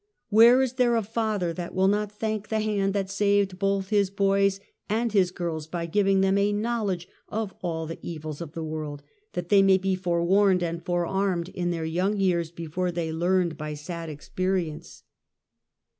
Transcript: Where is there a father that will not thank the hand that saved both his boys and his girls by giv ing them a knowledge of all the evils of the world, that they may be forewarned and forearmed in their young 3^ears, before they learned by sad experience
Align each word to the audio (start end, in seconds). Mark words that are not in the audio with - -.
Where 0.29 0.63
is 0.63 0.73
there 0.73 0.95
a 0.95 1.03
father 1.03 1.53
that 1.53 1.75
will 1.75 1.87
not 1.87 2.11
thank 2.11 2.47
the 2.49 2.61
hand 2.61 2.95
that 2.95 3.07
saved 3.11 3.59
both 3.59 3.89
his 3.89 4.09
boys 4.09 4.59
and 4.89 5.11
his 5.13 5.29
girls 5.29 5.67
by 5.67 5.85
giv 5.85 6.07
ing 6.07 6.21
them 6.21 6.39
a 6.39 6.51
knowledge 6.51 7.07
of 7.29 7.53
all 7.61 7.85
the 7.85 7.99
evils 8.01 8.41
of 8.41 8.53
the 8.53 8.63
world, 8.63 9.03
that 9.33 9.49
they 9.49 9.61
may 9.61 9.77
be 9.77 9.93
forewarned 9.93 10.63
and 10.63 10.83
forearmed 10.83 11.49
in 11.49 11.69
their 11.69 11.85
young 11.85 12.17
3^ears, 12.17 12.49
before 12.55 12.91
they 12.91 13.11
learned 13.13 13.59
by 13.59 13.75
sad 13.75 14.09
experience 14.09 15.03